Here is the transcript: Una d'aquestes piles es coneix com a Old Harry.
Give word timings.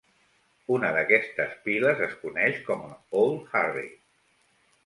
Una 0.77 0.89
d'aquestes 0.95 1.53
piles 1.67 2.01
es 2.07 2.17
coneix 2.23 2.57
com 2.71 2.85
a 2.89 2.99
Old 3.23 3.55
Harry. 3.63 3.89